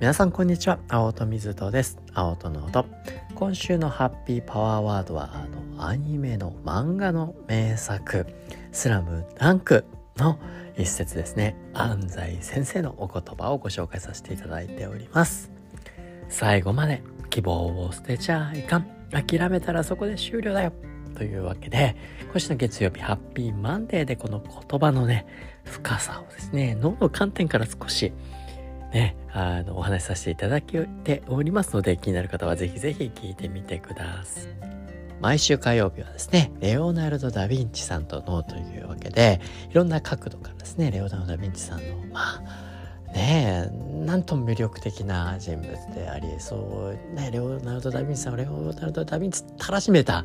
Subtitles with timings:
[0.00, 0.78] 皆さんこんにちは。
[0.88, 1.98] 青戸水戸です。
[2.14, 2.86] 青戸の音。
[3.34, 8.26] 今週のハッピーパワーワードはあのアニメの漫画の名作
[8.72, 9.84] スラムダンク
[10.16, 10.38] の
[10.78, 11.54] 一節ですね。
[11.74, 15.50] 安西先生のお言葉をご紹介させていただいております。
[16.30, 18.86] 最後まで希望を捨てちゃいかん。
[19.10, 20.72] 諦めたらそこで終了だよ。
[21.14, 21.94] というわけで
[22.30, 25.26] 今週の月曜日ハッピーマンデーでこの言葉のね
[25.64, 28.14] 深さをですね脳の観点から少し
[28.92, 34.60] ね、あの、お話しさせていただけておりますので、気になる方はぜひぜひ聞いてみてください。
[35.20, 39.40] 毎週火曜日はですね、レオナルド・ダ・ヴィンチさんと脳というわけで、
[39.70, 50.24] いろんな角度からですね、レオナルド・ダ・ヴィンチさんの、まあ、ねえ、なんとも魅力的な人物であり、そう、ね、レオナルド・ダ・ヴィンチさんをレオナルド・ダ・ヴィンチたらしめた、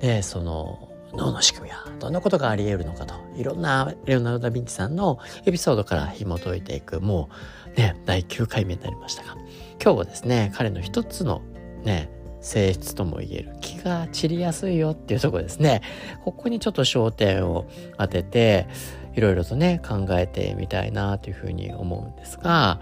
[0.00, 7.28] ね、その、脳の仕組みはどんなことがあり得るのかといろんなレオナルド・ダ・ヴィンチさんのエピソードから紐解いていくも
[7.74, 9.36] うね第9回目になりましたが
[9.82, 11.42] 今日はですね彼の一つの
[11.84, 15.82] ね性質とも言える気が散りやすいよっていうところですね。
[16.24, 17.66] ここにちょっと焦点を
[17.98, 18.66] 当てて
[19.14, 22.80] いろいろとね考えてみたいなというふうに思うんですが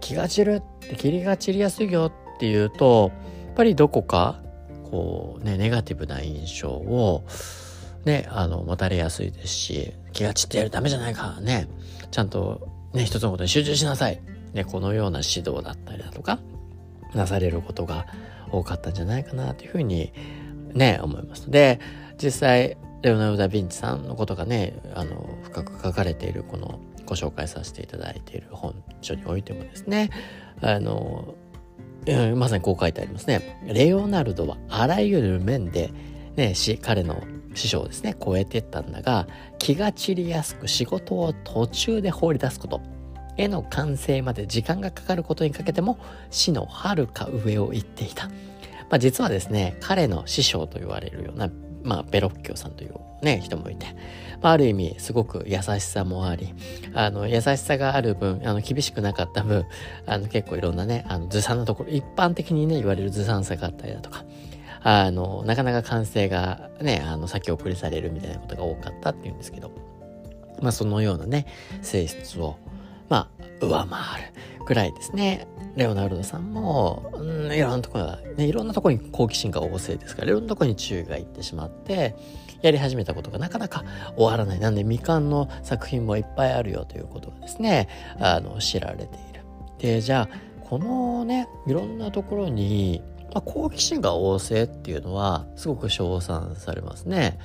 [0.00, 3.10] 気が散るって霧が散りやすいよっていうと
[3.46, 4.40] やっぱりどこか
[4.90, 7.24] こうねネガティブな印象を
[8.04, 11.68] ね、あの、持たれやすいですし、気が散ってやるダメじゃないか、ね、
[12.10, 14.20] ちゃんとね、一つのことに集中しなさい。
[14.52, 16.40] ね、このような指導だったりだとか、
[17.14, 18.06] なされることが
[18.50, 20.12] 多かったんじゃないかなというふうに
[20.74, 21.50] ね、思います。
[21.50, 21.78] で、
[22.22, 30.10] 実際、レオナルド・ダ・ヴィンチさんのことがね、あの、深く書かれているこのご紹介させていただいている本書においてもですね、
[30.60, 31.34] あの、
[32.36, 33.60] まさにこう書いてありますね。
[33.66, 35.92] レオナルドはあらゆる面で、
[36.40, 37.22] ね、し、彼の
[37.54, 42.80] 師匠をですね、超えてったんだが、気が散りやすく仕事を途中で放り出すこと、
[43.36, 45.98] 絵の完成まで時間がかかることにかけても
[46.30, 48.28] 死の遥か上を行っていた。
[48.28, 51.50] まあ、実はですね、彼の師匠と言われるような、
[51.82, 53.86] まあ、ベロッキョさんというね、人もいて、
[54.42, 56.54] まあ、ある意味、すごく優しさもあり、
[56.94, 59.66] あの、優しさがある分、あの、厳しくなかった分、
[60.06, 64.24] あの、結構いろんなね、あの、ずさんなところ、一般的にね、言われるずさんさがあったりだとか、
[64.82, 69.70] あの、なかなか完成がね、あの、先送りされるみたいなことが多かったっていうんですけど、
[70.60, 71.46] まあそのようなね、
[71.82, 72.56] 性質を、
[73.08, 73.98] まあ、上回
[74.58, 75.46] るくらいですね。
[75.76, 82.16] レオナルドさんも、うん、いろんなところが、ね、いろんなところに好奇心が旺盛ですから、いろんなところに注意がいってしまって、
[82.62, 83.84] やり始めたことがなかなか
[84.16, 84.60] 終わらない。
[84.60, 87.88] なんで未完の作品もいっぱいあるよということがですね、
[88.18, 89.42] あの、知られている。
[89.78, 93.02] で、じゃあ、このね、いろんなところに、
[93.32, 97.38] まあ、好奇心が旺盛っていうのはすごく称賛されますね。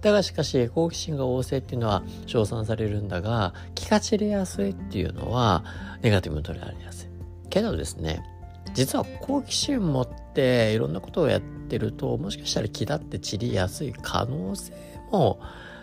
[0.00, 5.64] だがしかし好奇心が旺盛っていうのは称賛されるんだが気が散りやすいっていうのは
[6.02, 7.08] ネガティブに取られやすい。
[7.50, 8.24] けどですね
[8.74, 14.72] 実は好奇心持っていろんなことをやってるともしかしたら気だって散りやすい可能性
[15.12, 15.38] も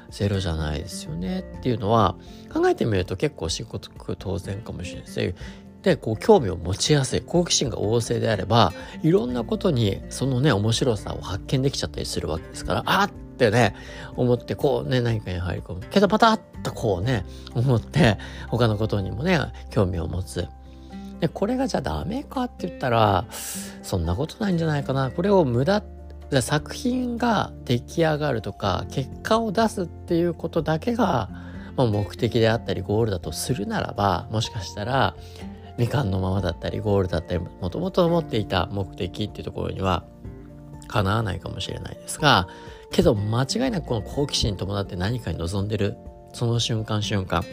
[0.10, 2.16] ゼロじゃないですよねっていうのは
[2.52, 5.36] 考えてみると結構仕事当然かもしれないです
[5.84, 13.76] で、こう、興味を持ちやすい、好奇心が旺盛であれば、いろんなことに、そのね、面白さを発見できちゃったりするわけですから、あってね、
[14.16, 15.82] 思って、こうね、何かに入り込む。
[15.90, 17.26] けど、パタッとこうね、
[17.56, 18.18] 思って、
[18.50, 20.48] 他のことにもね、興味を持つ。
[21.22, 23.26] で、これがじゃあダメかって言ったら、
[23.82, 25.12] そんなことないんじゃないかな。
[25.12, 25.82] これを無駄
[26.42, 31.30] 作品が出来上がるとか結果を出すっていうことだけが、
[31.76, 35.16] まあ、目的であったりゴールだとするならばもしかしたら
[35.80, 40.04] みかんのままだったりゴールだったりもともと持っていた目的っていうところには
[40.90, 42.50] かなわないかもしれないですが
[42.92, 45.96] けど間違いなくこの好奇心に伴って何かに望んでる
[46.34, 47.46] その瞬間瞬間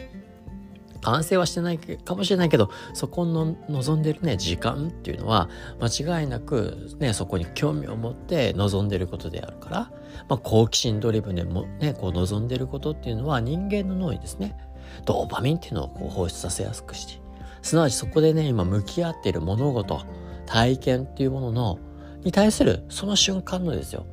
[1.01, 5.49] 完成はしてないかもしれないけどそこの望んでるね時間っていうのは
[5.79, 9.91] 間違いなくねそこに興味を持って望んでることであるから、
[10.27, 14.57] まあ、好奇心ドリブンでもねこう望んでることっていうのは人間の脳にですね
[15.05, 17.26] ドーパミンっていうのをこう放出させやすくして
[17.67, 20.01] すなわちそこでね、今向き合っている物事、
[20.45, 21.79] 体験っていうものの、
[22.23, 24.05] に対するその瞬間のですよ、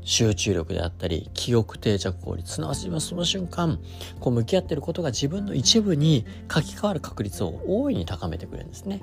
[0.00, 3.78] 集中力であったり、記憶定着効率、すなわち今その瞬間、
[4.18, 9.00] こう向き合っていることが自分の一部に書き換わる確率を大いに高めてくれるんですね。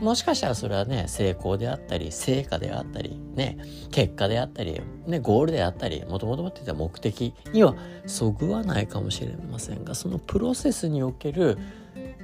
[0.00, 3.58] もしかしたらそれはね、成功であったり、成果であったり、ね、
[3.90, 7.74] 結果であったり、ね、ゴールであったり、もともと持っていた目的には
[8.06, 11.58] そぐわないかもしれませんが、そのプロセスにおける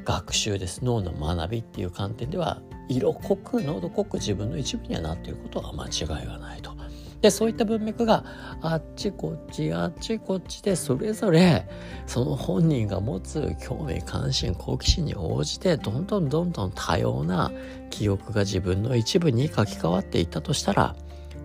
[0.05, 6.75] 学習です脳の学びっていう観点では色濃く濃度濃く自分の一部にはなっていることは間違いがないと。
[7.25, 8.23] でそういった文脈が
[8.61, 11.67] あっちこっちあっちこっちでそれぞれ
[12.07, 17.51] その本人が持つ興味関心好奇心に応じてどんどんどんどん多様な
[17.89, 20.97] 記憶が自分の一部に書き換わっていったとしたら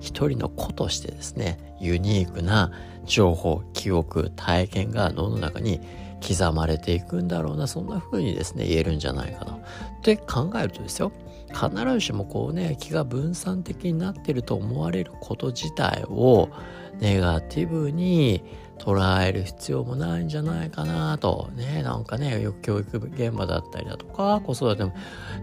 [0.02, 2.74] 一人の子としてですねユニークな
[3.06, 5.80] 情報記憶体験が脳の中に
[6.26, 9.60] 刻まれていくんだろうなそんな風にですね言えるんじゃないかなっ
[10.02, 11.12] て考えるとですよ
[11.54, 16.50] 必ずしもこうね気が分散的になってると思われること自体を
[17.00, 18.44] ネガティブに
[18.78, 21.50] 捉える必要もないんじゃないかなと。
[21.56, 24.94] ねなんかねよく教育現場だったりだとか子育ても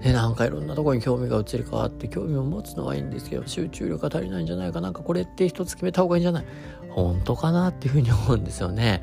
[0.02, 6.44] ねなんかいろんなとこに興味が移り変わって興味を持つのはいいんですけど集中力が足りないんじゃないかなんかこれって一つ決めた方がいいんじゃない？
[6.90, 9.02] 本当かなっていうふうに思うんですよね。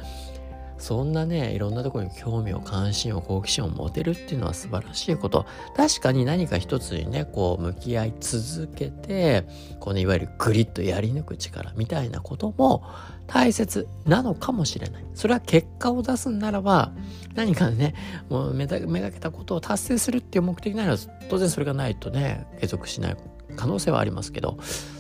[0.84, 5.46] そんなねいろんなとこに興味を関心を好奇心を持てるっていうのは素晴らしいこと。
[5.78, 9.46] 確かに何か一つにねこう向き合い続けて
[9.80, 12.84] このいわゆるグリッとやり抜く力みたいなことも
[13.28, 15.06] 大切なのかもしれない。
[15.14, 16.92] それは結果を出すんならば
[17.34, 17.96] 何かね
[18.28, 20.98] もうめがけたことを達成するっていう目的なら
[21.30, 23.18] 当然それがないとね継続しない
[23.54, 24.58] 可能性はありますけど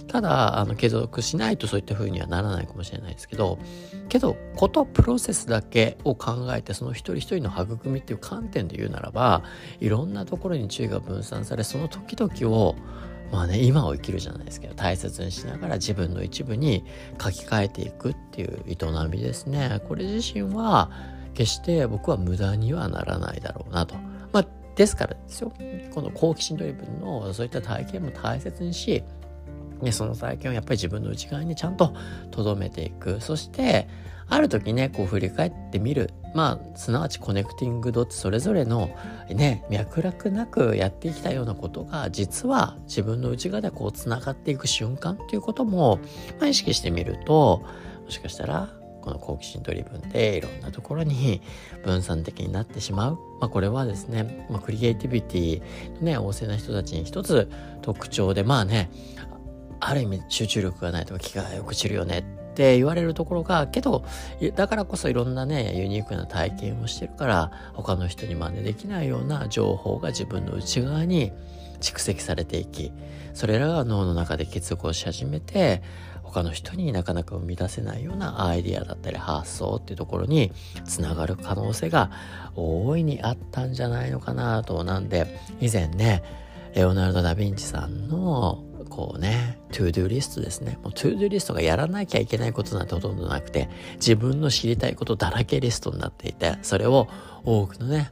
[0.07, 3.57] ただあの継続しないとそういった風にはならないかもしれないですけど
[4.09, 9.43] けどことプロセスだけを考えてその一人一人の育みっていう観点で言うならば
[9.79, 12.75] いろんなところに注意が分散されその時々を
[13.31, 16.85] まあね今を生きるじゃないですけど大切にしながら自分の一部に
[17.19, 18.75] 書き換えていくっていう営
[19.09, 20.91] みですねこれ自身は
[21.33, 24.12] 決して僕は無駄にはならないだろうなと。
[24.75, 25.51] ですからですよ。
[25.93, 29.03] この好奇心ドリブンのそういった体験も大切にし
[29.83, 31.93] ね、その体験をやっぱり自分の内側にちゃんと
[32.31, 33.19] 留めていく。
[33.21, 33.87] そして
[34.29, 36.11] ある時ねこう振り返ってみる。
[36.33, 38.89] まあすなわち Connecting Dots それぞれの
[39.29, 45.99] ね脈絡なくやってきたようなことが実は自分の内側でこうつながっていく瞬間っていうことも、
[46.39, 47.63] まあ、意識してみると
[48.03, 48.69] もしかしたら
[49.03, 51.41] この好奇心ドリブンでいろんなところに
[51.83, 53.19] 分散的になってしまう。
[53.41, 55.61] まあ、これはですね、まあ、クリエイティビティ
[55.95, 57.49] のね、旺盛な人たちに一つ
[57.81, 58.89] 特徴で、まあね、
[59.81, 64.05] ある意味集中力がないとか気がよく散るよねって言われるところが、けど、
[64.55, 71.33] だからこそいろんなね、ユニークな体験をしてるから、他の人に真似できないような情報が自分の内側に
[71.83, 72.91] 蓄積されていき、
[73.33, 75.83] それらが脳の中で結合し始めて、
[76.23, 80.51] 他の人になかなか生み出せないようなアイディアだったり発想っていうところに
[80.83, 82.09] つながる可能性が
[82.55, 84.83] 大いにあったんじゃないのかなと。
[84.83, 86.23] なんで、以前ね、
[86.73, 90.79] レオナルド・ダ・ヴィンチさんのこうね、 To Do リストですね。
[90.83, 97.07] もう To Do リストがやらなきゃいけないことなんてほとんどなくて、自分の知りたいことだらけリストになっていて、それを
[97.43, 98.11] 多くのね、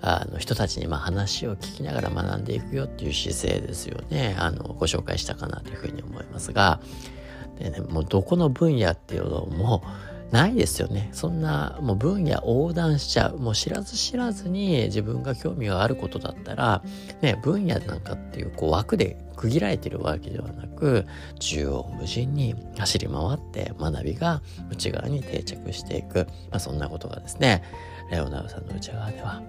[0.00, 4.36] あの人たちにま話を聞きながら学んでいくよっていう姿勢ですよね。
[4.38, 6.80] あの、ご紹介したかなというふうに思いますが、
[7.58, 9.82] でね、もうどこの分野っていうのも
[10.30, 11.08] ないですよね。
[11.12, 13.38] そんなもう分野横断しちゃう。
[13.38, 16.82] もう知らず知らずに自分が興味があることだったら、
[17.22, 21.06] ね、分野なんかっていうこう枠で区切られてるわけではなく、
[21.40, 26.26] 縦横無尽に走り回って学びが内側に定着していく。
[26.50, 27.62] まあそんなことがですね、
[28.10, 29.42] レオナルさんの内側では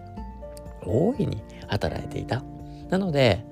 [0.86, 2.44] 大いに働いていた。
[2.90, 3.44] なので、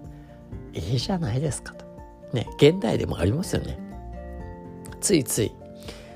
[0.73, 1.85] いいじゃないですかと。
[2.33, 3.79] ね、現代でもありますよね。
[4.99, 5.51] ついつい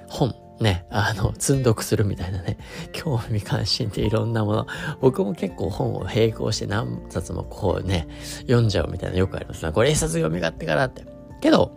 [0.07, 2.57] 本ね、あの、積んどくするみたいなね、
[2.93, 4.67] 興味関心でいろんなもの。
[5.01, 8.07] 僕も結構本を並行して何冊もこうね、
[8.41, 9.71] 読んじゃうみたいなよくありますね。
[9.71, 11.03] これ一冊読み勝手からって。
[11.41, 11.71] けど、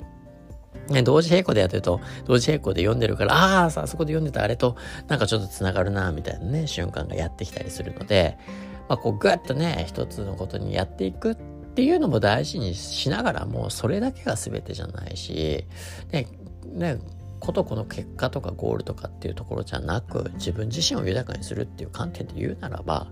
[0.91, 4.77] ね、同時並行でやってると、同時並行で読んでるから、ああ、さあそこで読んでたあれと、
[5.09, 8.37] なんかちょっと繋がるな、みたいなね、瞬間がやってきたりするので、
[8.89, 11.35] まあこう、ぐっとね、一つのことにやっていくっ
[11.75, 15.67] ていうのも大事にしながらも、それだけが全てじゃないし、
[16.13, 16.29] ね、
[16.67, 16.99] ね、
[17.45, 23.09] ことこの結果とかゴールとかっていうところじゃなく自分自身を豊かにするっていう観点で言うならば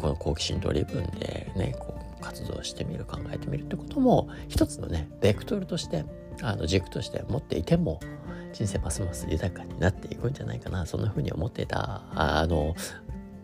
[0.00, 6.04] この好奇心ドリブンでねこう活動してみる考えてみるってことも一つのねベクトルとして
[6.42, 8.00] あの軸として持っていても
[8.52, 12.74] 人生ますます豊かになっていくんじゃないかなそんな風に思っていたあの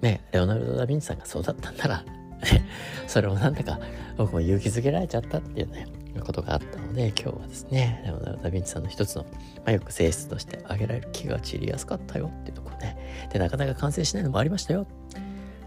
[0.00, 2.04] ねレオナルド・ダ・ヴィンチさんがそうだったんなら
[3.07, 3.78] それをなんだか
[4.16, 5.87] 僕も勇気づけられちゃったっていうね
[6.25, 12.97] ことがあったので今日はですねレオナルド・ダ・ヴィンチさんの一つの、まあ、よく性質として挙げられる気が散りやすかったよっていうところね。
[13.33, 14.87] でなかなか完成しないのもありましたよ。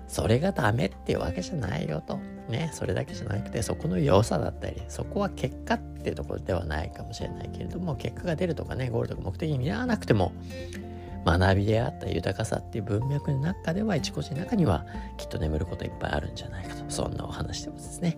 [0.08, 2.20] それがダメっていうわけじゃないよと。
[2.50, 10.34] ねそれだけじゃなくてそこの良さだったりそこは結果っていうところではないかもしれないけれども結果が出るとかねゴールとか目的に見合わなくても
[11.26, 14.86] 学びであった豊かさっていう文脈の中では一個人の中には
[15.18, 18.18] きっと眠ることいっぱいあるんじゃないかとそんなお話でもですね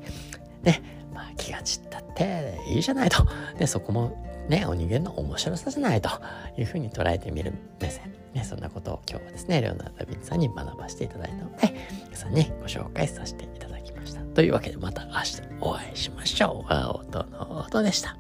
[0.64, 0.82] で、
[1.14, 3.26] まあ、気が散ったっていいじゃないと
[3.58, 6.10] でそこもね、お人間の面白さじゃないと
[6.58, 8.14] いうふうに捉えてみる目線。
[8.34, 11.74] ね、そんなことを今日はですね、レオナルド・ダ・ヴィンチさんに学ばせていただいたので、
[12.06, 14.22] 皆さんにご紹介させていただきました。
[14.22, 16.74] というわけでまた明日お会いしましょう。
[16.74, 18.18] 青との音でした。